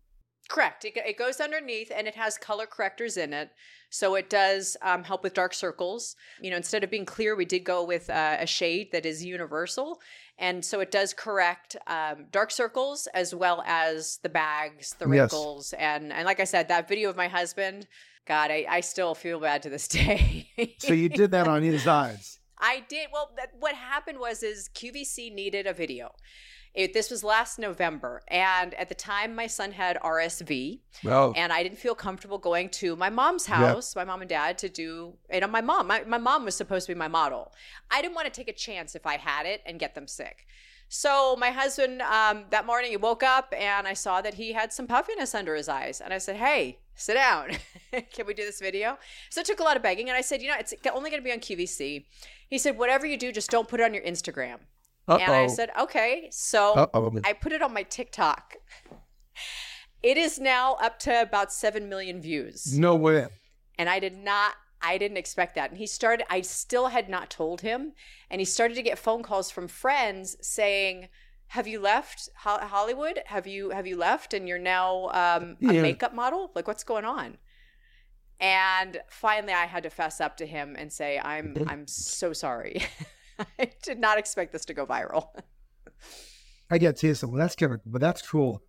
[0.49, 0.85] Correct.
[0.85, 3.51] It, it goes underneath and it has color correctors in it.
[3.91, 6.17] So it does um, help with dark circles.
[6.41, 9.25] You know, instead of being clear, we did go with uh, a shade that is
[9.25, 10.01] universal.
[10.39, 15.73] And so it does correct um, dark circles as well as the bags, the wrinkles.
[15.73, 15.81] Yes.
[15.81, 17.87] And, and like I said, that video of my husband,
[18.27, 20.51] God, I, I still feel bad to this day.
[20.79, 22.39] so you did that on his eyes.
[22.59, 23.09] I did.
[23.13, 26.13] Well, what happened was is QVC needed a video.
[26.75, 31.33] It, this was last November, and at the time, my son had RSV, oh.
[31.37, 34.69] and I didn't feel comfortable going to my mom's house, my mom and dad, to
[34.69, 35.15] do.
[35.33, 37.53] You know, my mom, my, my mom was supposed to be my model.
[37.93, 40.47] I didn't want to take a chance if I had it and get them sick.
[40.89, 44.73] So my husband, um, that morning, he woke up and I saw that he had
[44.73, 47.51] some puffiness under his eyes, and I said, "Hey, sit down.
[48.13, 48.99] Can we do this video?"
[49.31, 51.23] So it took a lot of begging, and I said, "You know, it's only going
[51.23, 52.05] to be on QVC."
[52.49, 54.59] He said, "Whatever you do, just don't put it on your Instagram."
[55.07, 55.19] Uh-oh.
[55.19, 56.29] And I said, okay.
[56.31, 57.21] So Uh-oh.
[57.25, 58.57] I put it on my TikTok.
[60.03, 62.79] It is now up to about 7 million views.
[62.79, 63.27] No way.
[63.79, 65.71] And I did not I didn't expect that.
[65.71, 67.93] And he started I still had not told him
[68.31, 71.09] and he started to get phone calls from friends saying,
[71.49, 73.21] "Have you left Hollywood?
[73.27, 75.83] Have you have you left and you're now um, a yeah.
[75.83, 76.53] makeup model?
[76.55, 77.39] Like what's going on?"
[78.41, 82.83] And finally I had to fess up to him and say, "I'm I'm so sorry."
[83.59, 85.29] I did not expect this to go viral.
[86.71, 88.63] I get to you, well, that's good, but that's cool.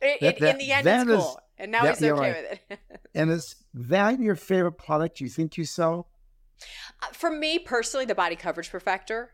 [0.00, 2.50] It, that, that, in the end, it's is, cool, and now that, he's okay right.
[2.50, 2.78] with it.
[3.14, 6.08] and is that your favorite product you think you sell?
[7.02, 9.28] Uh, for me personally, the body coverage perfector.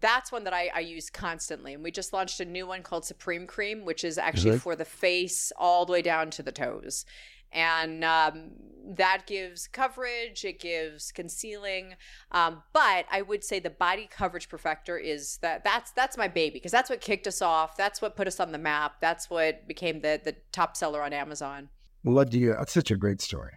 [0.00, 1.74] That's one that I, I, use constantly.
[1.74, 4.86] And we just launched a new one called Supreme Cream, which is actually for the
[4.86, 7.04] face all the way down to the toes
[7.52, 8.50] and um,
[8.84, 11.94] that gives coverage it gives concealing
[12.32, 16.54] um, but i would say the body coverage perfector is that that's that's my baby
[16.54, 19.66] because that's what kicked us off that's what put us on the map that's what
[19.68, 21.68] became the the top seller on amazon.
[22.04, 23.52] Well do you that's such a great story.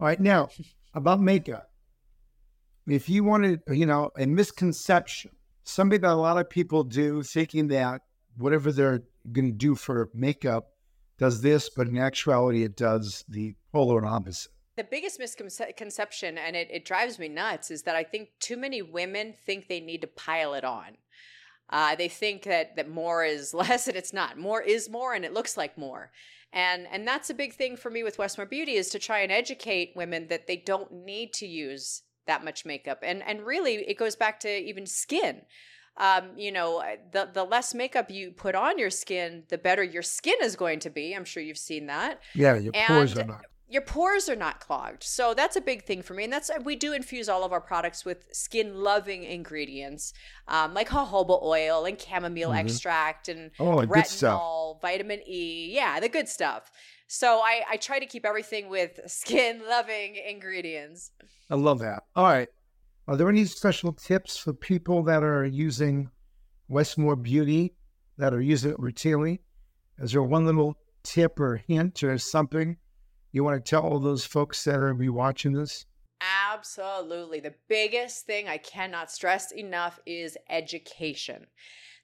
[0.00, 0.48] All right now
[0.94, 1.70] about makeup.
[2.86, 5.32] If you wanted you know a misconception
[5.64, 8.02] something that a lot of people do thinking that
[8.36, 10.73] whatever they're going to do for makeup
[11.24, 14.52] does this, but in actuality, it does the polar opposite.
[14.76, 18.82] The biggest misconception, and it, it drives me nuts, is that I think too many
[18.82, 20.98] women think they need to pile it on.
[21.70, 24.36] Uh, they think that that more is less, and it's not.
[24.36, 26.10] More is more, and it looks like more.
[26.52, 29.32] And and that's a big thing for me with Westmore Beauty is to try and
[29.32, 32.98] educate women that they don't need to use that much makeup.
[33.02, 35.40] And and really, it goes back to even skin
[35.96, 39.82] um, you know, uh, the the less makeup you put on your skin, the better
[39.82, 41.14] your skin is going to be.
[41.14, 42.20] I'm sure you've seen that.
[42.34, 43.44] Yeah, your and pores are not.
[43.66, 45.02] Your pores are not clogged.
[45.02, 46.24] So that's a big thing for me.
[46.24, 50.12] And that's we do infuse all of our products with skin loving ingredients,
[50.48, 52.66] um, like jojoba oil and chamomile mm-hmm.
[52.66, 55.70] extract and oh, retinol, vitamin E.
[55.74, 56.70] Yeah, the good stuff.
[57.06, 61.12] So I, I try to keep everything with skin loving ingredients.
[61.48, 62.04] I love that.
[62.16, 62.48] All right.
[63.06, 66.08] Are there any special tips for people that are using
[66.68, 67.74] Westmore Beauty
[68.16, 69.40] that are using it routinely?
[69.98, 72.78] Is there one little tip or hint or something
[73.30, 75.84] you want to tell all those folks that are be watching this?
[76.22, 77.40] Absolutely.
[77.40, 81.46] The biggest thing I cannot stress enough is education.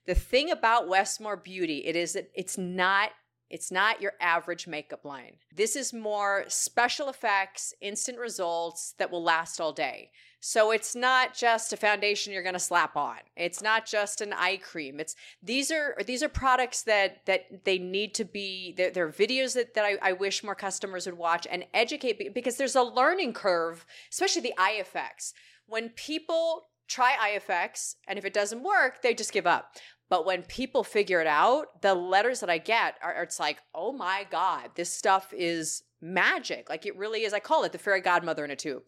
[0.05, 3.09] The thing about Westmore Beauty, it is that it's not
[3.51, 5.35] it's not your average makeup line.
[5.53, 10.11] This is more special effects, instant results that will last all day.
[10.39, 13.17] So it's not just a foundation you're going to slap on.
[13.35, 14.99] It's not just an eye cream.
[14.99, 18.73] It's these are these are products that that they need to be.
[18.75, 22.55] They're, they're videos that that I, I wish more customers would watch and educate because
[22.55, 25.33] there's a learning curve, especially the eye effects.
[25.67, 29.75] When people try eye effects and if it doesn't work, they just give up.
[30.11, 33.93] But when people figure it out, the letters that I get are it's like, oh
[33.93, 36.69] my God, this stuff is magic.
[36.69, 37.31] Like it really is.
[37.31, 38.83] I call it the fairy godmother in a tube.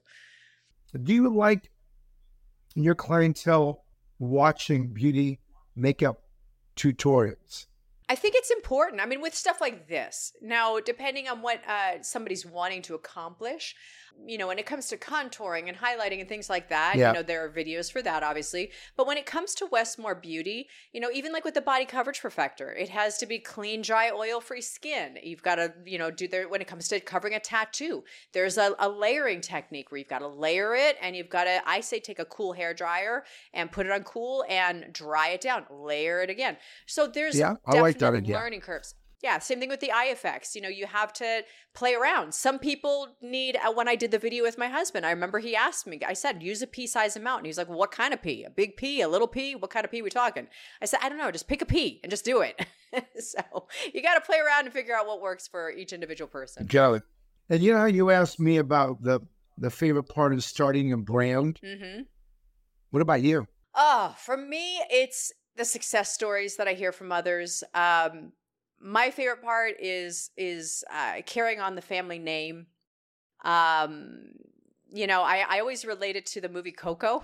[1.01, 1.71] Do you like
[2.75, 3.85] your clientele
[4.19, 5.39] watching beauty
[5.77, 6.23] makeup
[6.75, 7.67] tutorials?
[8.09, 9.01] I think it's important.
[9.01, 13.75] I mean, with stuff like this, now, depending on what uh, somebody's wanting to accomplish,
[14.25, 17.09] you know, when it comes to contouring and highlighting and things like that, Yeah.
[17.09, 18.71] you know, there are videos for that, obviously.
[18.95, 22.21] But when it comes to Westmore Beauty, you know, even like with the body coverage
[22.21, 25.17] perfector, it has to be clean, dry, oil free skin.
[25.21, 28.05] You've got to, you know, do there when it comes to covering a tattoo.
[28.31, 31.61] There's a, a layering technique where you've got to layer it and you've got to,
[31.67, 35.41] I say, take a cool hair dryer and put it on cool and dry it
[35.41, 36.55] down, layer it again.
[36.85, 38.35] So there's Yeah, I like that idea.
[38.37, 38.95] learning curves.
[39.23, 40.53] Yeah, same thing with the eye effects.
[40.53, 42.33] You know, you have to play around.
[42.33, 45.55] Some people need, uh, when I did the video with my husband, I remember he
[45.55, 47.39] asked me, I said, use a pea size amount.
[47.39, 48.43] And he's like, well, what kind of pea?
[48.43, 49.55] A big pea, a little pea?
[49.55, 50.47] What kind of pea we talking?
[50.81, 52.65] I said, I don't know, just pick a pea and just do it.
[53.19, 53.39] so
[53.93, 56.65] you got to play around and figure out what works for each individual person.
[56.65, 57.03] Got.
[57.49, 59.21] And you know how you asked me about the
[59.57, 61.59] the favorite part of starting a brand?
[61.63, 62.01] Mm-hmm.
[62.89, 63.47] What about you?
[63.75, 67.63] Oh, for me, it's the success stories that I hear from others.
[67.73, 68.33] Um,
[68.83, 72.67] my favorite part is is uh, carrying on the family name.
[73.43, 74.31] Um,
[74.93, 77.23] you know, I, I always relate it to the movie Coco.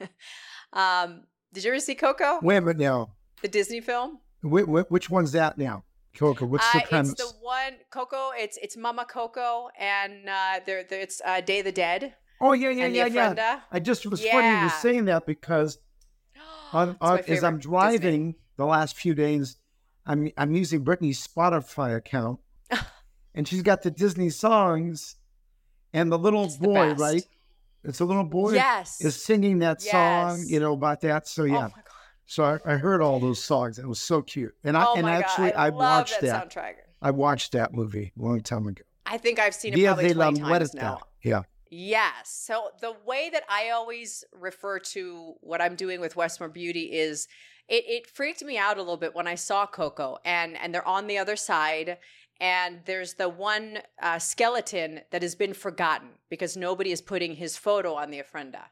[0.72, 3.10] um, did you ever see Coco, Wait a minute now.
[3.42, 4.18] the Disney film?
[4.42, 5.84] Wh- wh- which one's that now?
[6.16, 7.12] Coco, what's Uh, the premise?
[7.12, 8.30] it's the one Coco.
[8.36, 12.70] It's it's Mama Coco, and uh, there it's uh, Day of the Dead oh, yeah,
[12.70, 13.34] yeah, yeah, the yeah.
[13.34, 13.60] Ofrenda.
[13.72, 15.78] I just was funny you were saying that because
[16.72, 17.70] on, on, as I'm Disney.
[17.70, 19.56] driving the last few days,
[20.08, 22.40] I'm I'm using Brittany's Spotify account,
[23.34, 25.16] and she's got the Disney songs,
[25.92, 27.00] and the little It's boy, best.
[27.00, 27.22] right?
[27.84, 31.28] It's a little boy yes, is singing that song, you know about that.
[31.28, 31.82] So Oh yeah, my God.
[32.26, 33.78] so I, I heard all those songs.
[33.78, 35.58] It was so cute, and I oh and actually God.
[35.58, 36.76] I, I, watched that, that.
[37.00, 38.82] I watched that movie a long time ago.
[39.06, 40.74] I think I've seen it Dia probably de la 20 times Muerta.
[40.74, 41.00] now.
[41.22, 41.42] Yeah.
[41.70, 42.30] Yes.
[42.30, 47.28] So the way that I always refer to what I'm doing with Westmore Beauty is
[47.68, 50.86] it, it freaked me out a little bit when I saw Coco and and they're
[50.86, 51.98] on the other side
[52.40, 57.56] and there's the one uh, skeleton that has been forgotten because nobody is putting his
[57.56, 58.62] photo on the ofrenda.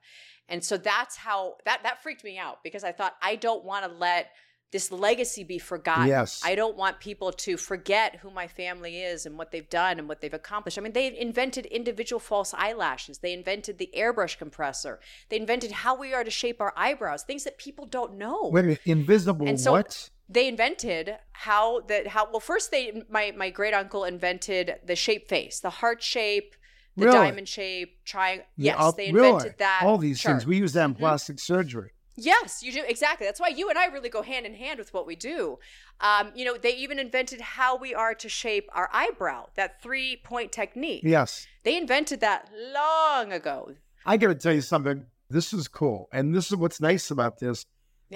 [0.48, 3.85] And so that's how that that freaked me out because I thought I don't want
[3.85, 4.30] to let
[4.72, 6.09] this legacy be forgotten.
[6.09, 6.40] Yes.
[6.44, 10.09] I don't want people to forget who my family is and what they've done and
[10.09, 10.76] what they've accomplished.
[10.79, 13.18] I mean, they invented individual false eyelashes.
[13.18, 14.98] They invented the airbrush compressor.
[15.29, 18.48] They invented how we are to shape our eyebrows, things that people don't know.
[18.52, 20.11] Wait a minute, invisible And so- what?
[20.29, 25.29] They invented how that how well first they my my great uncle invented the shape
[25.29, 26.57] face, the heart shape,
[26.96, 27.16] the Really?
[27.16, 28.44] diamond shape, triangle.
[28.57, 29.29] Yes, they really?
[29.29, 29.83] invented that.
[29.85, 30.38] All these chart.
[30.38, 30.46] things.
[30.46, 30.98] We use that in Mhm.
[30.98, 31.92] plastic surgery.
[32.16, 33.26] Yes, you do exactly.
[33.26, 35.59] That's why you and I really go hand in hand with what we do.
[36.00, 40.16] Um, you know, they even invented how we are to shape our eyebrow, that three
[40.24, 41.02] point technique.
[41.05, 41.46] Yes.
[41.62, 43.72] They invented that long ago.
[44.05, 45.05] I got to tell you something.
[45.29, 46.09] This is cool.
[46.12, 47.66] And this is what's nice about this.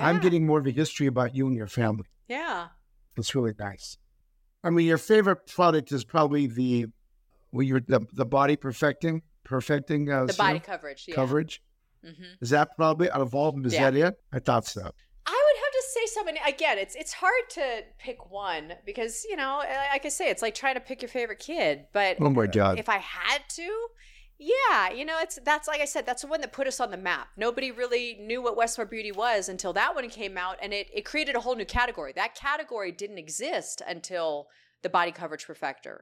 [0.01, 2.05] I'm getting more of a history about you and your family.
[2.29, 2.69] yeah.
[3.17, 3.99] It's really nice.
[4.63, 6.87] I mean, your favorite product is probably the,
[7.51, 11.05] well, your the, the body perfecting, perfecting uh, The body coverage.
[11.09, 11.17] Yeah.
[11.17, 11.61] coverage.
[12.03, 13.67] Hmm Is that probably out of all of?
[13.67, 13.91] Is Yeah.
[13.91, 14.15] that it?
[14.33, 14.81] I thought so.
[15.27, 16.79] I would have to say something again.
[16.79, 20.75] It's it's hard to pick one because you know, like I say, it's like trying
[20.75, 21.87] to pick your favorite kid.
[21.93, 22.79] But Oh my God.
[22.79, 23.87] if I had to,
[24.39, 26.91] yeah, you know, it's that's like I said, that's the one that put us on
[26.91, 27.29] the map.
[27.37, 31.05] Nobody really knew what Westmore Beauty was until that one came out, and it it
[31.05, 32.13] created a whole new category.
[32.17, 34.49] That category didn't exist until
[34.83, 35.99] the body coverage perfector.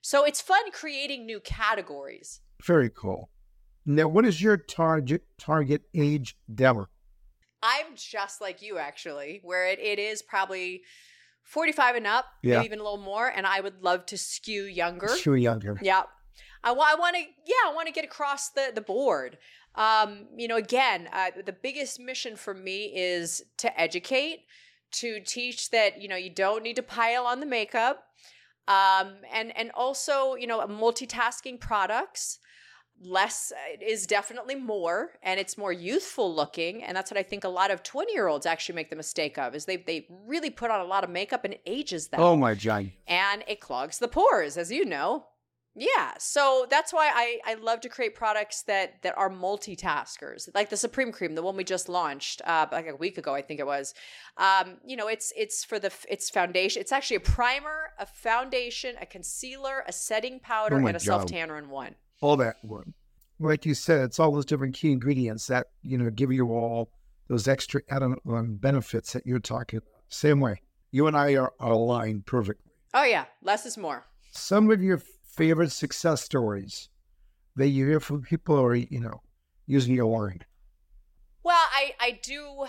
[0.00, 2.40] So it's fun creating new categories.
[2.64, 3.28] Very cool.
[3.84, 6.88] Now, what is your target target age demo?
[7.62, 10.82] I'm just like you, actually, where it, it is probably
[11.44, 12.56] 45 and up, Yeah.
[12.56, 13.28] maybe even a little more.
[13.28, 15.08] And I would love to skew younger.
[15.08, 15.78] Skew younger.
[15.82, 16.02] Yeah.
[16.64, 19.38] I, I want to, yeah, I want to get across the, the board.
[19.74, 24.40] Um, you know, again, uh, the biggest mission for me is to educate,
[24.92, 28.04] to teach that, you know, you don't need to pile on the makeup.
[28.68, 32.38] Um, and, and also, you know, multitasking products
[33.02, 37.48] less is definitely more and it's more youthful looking and that's what i think a
[37.48, 40.70] lot of 20 year olds actually make the mistake of is they they really put
[40.70, 42.20] on a lot of makeup and ages them.
[42.20, 42.92] Oh my John.
[43.06, 45.26] and it clogs the pores as you know.
[45.74, 50.68] Yeah so that's why i i love to create products that that are multitaskers like
[50.68, 53.58] the supreme cream the one we just launched uh like a week ago i think
[53.58, 53.94] it was.
[54.36, 58.96] Um you know it's it's for the it's foundation it's actually a primer a foundation
[59.00, 62.94] a concealer a setting powder Oh and a self tanner in one all that one.
[63.38, 66.90] Like you said, it's all those different key ingredients that you know give you all
[67.28, 69.88] those extra added um, benefits that you're talking about.
[70.08, 72.72] Same way, you and I are, are aligned perfectly.
[72.94, 75.00] oh yeah less is more Some of your
[75.36, 76.88] favorite success stories
[77.56, 79.20] that you hear from people who are you know
[79.66, 80.40] using your line.
[81.42, 82.66] Well, I I do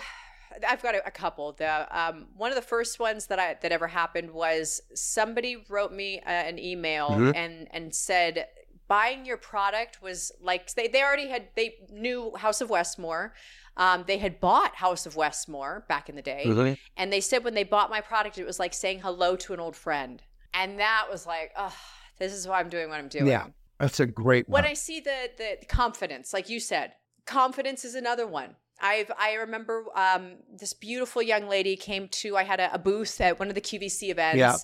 [0.68, 1.52] I've got a, a couple.
[1.52, 5.92] The um, one of the first ones that I that ever happened was somebody wrote
[5.92, 7.32] me uh, an email Mhm.
[7.36, 8.46] and and said
[8.88, 13.34] buying your product was like they they already had they knew House of Westmore.
[13.76, 16.74] Um, they had bought House of Westmore back in the day, Mm-hmm.
[16.96, 19.58] and they said when they bought my product, it was like saying hello to an
[19.60, 20.22] old friend,
[20.52, 21.74] and that was like, oh,
[22.18, 23.26] this is why I'm doing what I'm doing.
[23.26, 23.46] Yeah.
[23.80, 24.62] That's a great one.
[24.62, 26.92] when I see the the confidence, like you said,
[27.26, 28.54] confidence is another one.
[28.80, 32.36] I've I remember um, this beautiful young lady came to.
[32.36, 34.56] I had a, a booth at one of the QVC events, Yeah.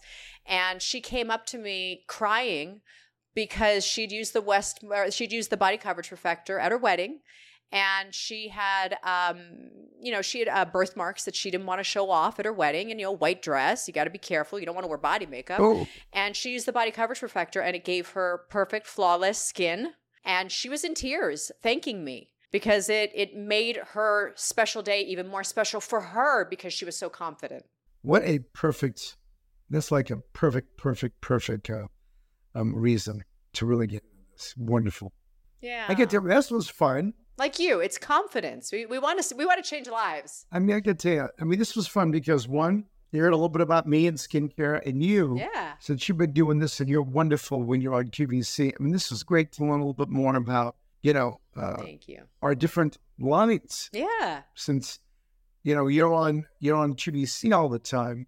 [0.46, 2.80] and she came up to me crying
[3.34, 7.20] because she'd used the West she'd used the body coverage perfector at her wedding.
[7.72, 9.38] And she had, um,
[10.02, 12.52] you know, she had uh, birthmarks that she didn't want to show off at her
[12.52, 12.90] wedding.
[12.90, 14.58] And, you know, white dress, you got to be careful.
[14.58, 17.62] You don't want to wear body makeup oh, and she used the body coverage perfector
[17.64, 19.92] and it gave her perfect flawless skin
[20.24, 25.28] and she was in tears thanking me because it it made her special day even
[25.28, 27.64] more special for her because she was so confident
[28.02, 29.16] what a perfect,
[29.68, 31.88] that's like a perfect, perfect, perfect uh,
[32.54, 33.24] um, reason
[33.54, 34.54] to really get this.
[34.56, 35.12] Wonderful.
[35.60, 37.14] yeah I get to, this was fun.
[37.38, 40.76] like you it's confidence we, we want to we want to change lives I mean,
[40.76, 43.48] I could tell you, I mean, this was fun because one, you heard a little
[43.48, 47.02] bit about me and skincare, and you, yeah since you've been doing this and you're
[47.02, 48.72] wonderful when you're on QVC.
[48.78, 51.76] I mean, this was great to learn a little bit more about, you know, uh,
[51.78, 53.90] thank you our different lines.
[53.92, 55.00] yeah Since,
[55.62, 58.26] you know, you're on you're on QVC all the time,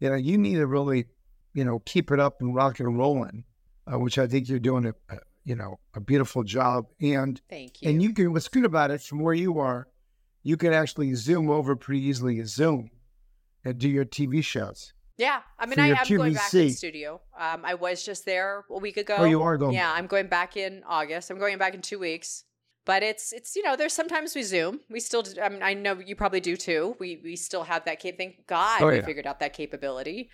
[0.00, 1.06] you know, you need to really,
[1.54, 3.44] you know, keep it up and rock and rolling,
[3.92, 6.86] uh, which I think you're doing a, a you know a beautiful job.
[7.00, 9.88] And thank you and you can what's good about it from where you are,
[10.42, 12.42] you can actually zoom over pretty easily.
[12.44, 12.90] Zoom
[13.64, 14.92] and do your TV shows.
[15.18, 16.74] yeah i mean i am going back in QVC.
[16.82, 19.74] studio um i was just there a week ago Oh, you are going.
[19.74, 21.30] Yeah, I'm going back in August.
[21.30, 22.44] I'm going back in two weeks.
[22.86, 24.80] But it's it's you know there's sometimes we zoom.
[24.88, 26.96] We still do, I mean I know you probably do too.
[26.98, 28.14] We we still have that cap.
[28.16, 30.30] Thank God Oh, we figured out that capability.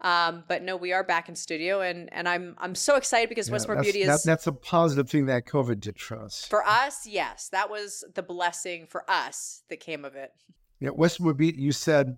[0.00, 3.48] Um, but no, we are back in studio, and and I'm I'm so excited because
[3.48, 6.46] Yeah, Westmore Beauty that- is that's a positive thing that COVID did for us.
[6.48, 7.06] for us.
[7.06, 10.32] Yes, that was the blessing for us that came of it.
[10.80, 11.60] Yeah, Westmore Beauty.
[11.60, 12.16] You said,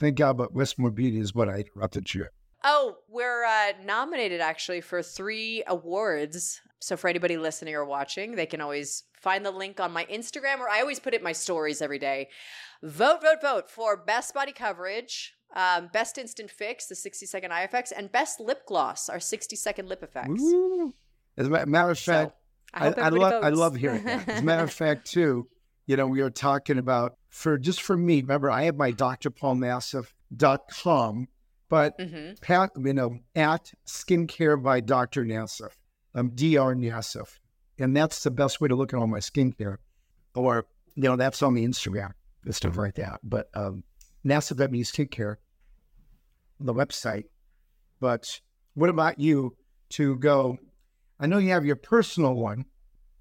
[0.00, 2.26] thank God, but Westmore Beauty is what I interrupted you.
[2.64, 6.60] Oh, we're uh, nominated actually for three awards.
[6.80, 10.58] So for anybody listening or watching, they can always find the link on my Instagram,
[10.58, 12.28] or I always put it in my stories every day.
[12.82, 17.62] Vote, vote, vote for best body coverage, um, best instant fix, the 60 second eye
[17.62, 20.40] effects, and best lip gloss, our 60 second lip effects.
[20.42, 20.92] Woo.
[21.38, 22.32] As a matter of So, fact,
[22.74, 24.28] I, I, I, love I love hearing that.
[24.28, 25.48] As a matter of fact, too,
[25.86, 28.20] you know, we are talking about for just for me.
[28.20, 28.92] Remember, I have my
[30.30, 31.28] drpaulnassif.com,
[31.68, 32.40] but Mhm.
[32.40, 35.24] Pat, you know, at skincare by Dr.
[35.24, 35.72] Nassif,
[36.14, 36.74] um, Dr.
[36.76, 37.38] Nassif.
[37.78, 39.76] And that's the best way to look at all my skincare.
[40.34, 42.12] Or, you know, that's on the Instagram
[42.44, 43.20] and stuff like that.
[43.22, 43.84] But um,
[44.26, 45.36] Nassif, that means skincare,
[46.58, 47.24] the website.
[48.00, 48.40] But
[48.74, 49.56] what about you
[49.90, 50.58] to go?
[51.20, 52.64] I know you have your personal one,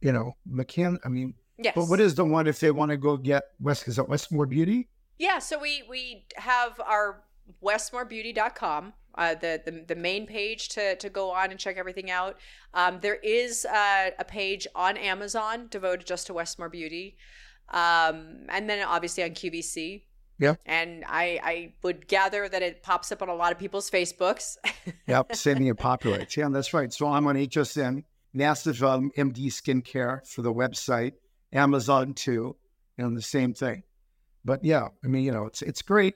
[0.01, 0.97] you know, McCann.
[1.05, 1.73] I mean, Yes.
[1.75, 3.87] but what is the one if they want to go get West?
[3.87, 4.89] Is it Westmore Beauty?
[5.17, 7.23] Yeah, so we we have our
[7.63, 12.37] westmorebeauty.com, uh, the, the the main page to to go on and check everything out.
[12.73, 17.15] Um, there is uh, a page on Amazon devoted just to Westmore Beauty,
[17.69, 20.03] um, and then obviously on QVC.
[20.37, 20.55] Yeah.
[20.65, 24.57] And I I would gather that it pops up on a lot of people's Facebooks.
[25.07, 26.37] Yep, saving it populates.
[26.37, 26.93] Yeah, that's right.
[26.93, 28.03] So I'm on HSN,
[28.35, 31.13] Nassif um, MD Skincare for the website,
[31.53, 32.55] Amazon too,
[32.97, 33.81] and the same thing.
[34.43, 36.13] But yeah, I mean, you know, it's it's great.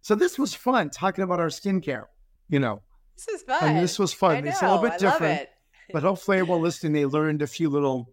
[0.00, 2.06] So this was fun talking about our skincare.
[2.48, 2.82] You know,
[3.16, 3.58] this is fun.
[3.62, 4.42] I mean, this was fun.
[4.42, 5.48] Know, It's a little bit I different.
[5.92, 8.12] But hopefully, while listening, they learned a few little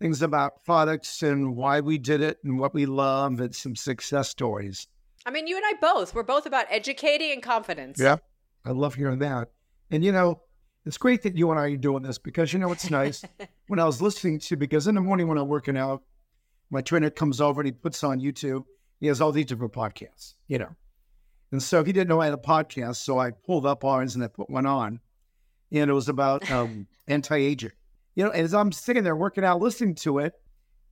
[0.00, 4.28] things about products and why we did it and what we love and some success
[4.28, 4.88] stories.
[5.24, 6.14] I mean, you and I both.
[6.14, 7.98] We're both about educating and confidence.
[8.00, 8.16] Yeah.
[8.64, 9.50] I love hearing that.
[9.90, 10.42] And you know,
[10.84, 13.24] it's great that you and I are doing this because you know it's nice
[13.68, 16.02] when I was listening to because in the morning when I'm working out,
[16.70, 18.64] my trainer comes over and he puts on YouTube.
[18.98, 20.74] He has all these different podcasts, you know.
[21.52, 24.24] And so he didn't know I had a podcast, so I pulled up ours and
[24.24, 25.00] I put one on,
[25.70, 27.72] and it was about um, anti-aging.
[28.14, 30.32] You know, as I'm sitting there working out, listening to it,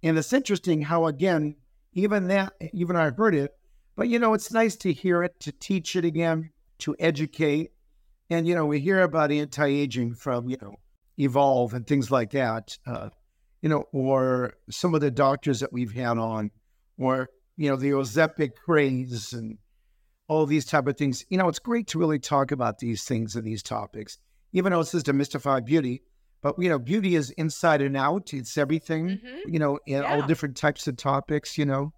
[0.03, 1.57] and it's interesting how again,
[1.95, 3.57] even that, even I heard it,
[4.01, 6.49] but you know, it's nice to hear it, to teach it again,
[6.79, 7.73] to educate,
[8.31, 10.77] and you know, we hear about anti-aging from you know,
[11.19, 13.11] Evolve and things like that, uh,
[13.61, 16.51] you know, or some of the doctors that we've had on,
[16.97, 17.29] or
[17.59, 19.59] you know, the Ozempic craze and
[20.29, 21.27] all these type of things.
[21.29, 24.17] You know, it's great to really talk about these things and these topics,
[24.55, 26.03] even though it's just demystify beauty.
[26.41, 28.33] But you know, beauty is inside and out.
[28.33, 29.09] It's everything.
[29.09, 29.41] Mhm.
[29.45, 31.59] You know, in all different types of topics.
[31.59, 31.93] You know,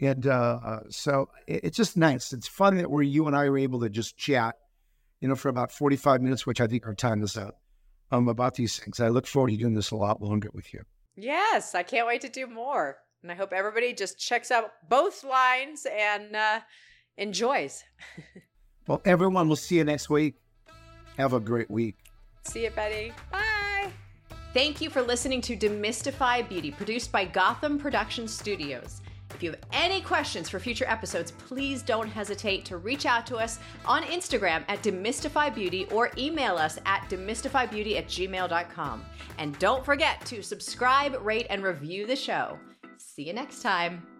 [0.00, 2.32] And uh, so it, it's just nice.
[2.32, 4.56] It's fun that we're you and I are able to just chat,
[5.20, 7.60] you know, for about 45 minutes, which I think our time is up,
[8.10, 9.00] um, about these things.
[9.00, 10.82] I look forward to doing this a lot longer with you.
[11.16, 12.96] Yes, I can't wait to do more.
[13.22, 16.60] And I hope everybody just checks out both lines and uh,
[17.16, 17.82] enjoys.
[18.86, 20.34] well, everyone, we'll see you next week.
[21.16, 21.96] Have a great week.
[22.42, 23.12] See you, Betty.
[23.32, 23.90] Bye.
[24.52, 29.00] Thank you for listening to Demystify Beauty, produced by Gotham Production Studios.
[29.34, 33.36] If you have any questions for future episodes, please don't hesitate to reach out to
[33.36, 39.04] us on Instagram at demystifybeauty or email us at demystifybeauty at gmail.com.
[39.38, 42.58] And don't forget to subscribe, rate, and review the show.
[42.96, 44.13] See you next time.